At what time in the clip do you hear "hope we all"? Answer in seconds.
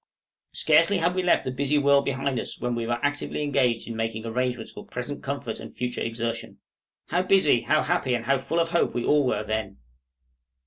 8.71-9.23